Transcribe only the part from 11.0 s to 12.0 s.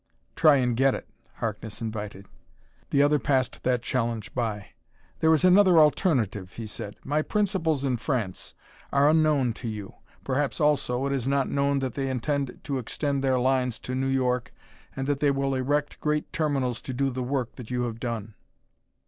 it is not known that